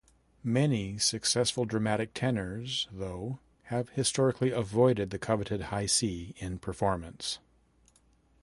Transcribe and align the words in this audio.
Many 0.43 0.97
successful 0.97 1.63
dramatic 1.65 2.15
tenors 2.15 2.87
though 2.91 3.37
have 3.65 3.89
historically 3.89 4.49
avoided 4.49 5.11
the 5.11 5.19
coveted 5.19 5.61
high 5.69 5.85
C 5.85 6.33
in 6.39 6.57
performance. 6.57 7.37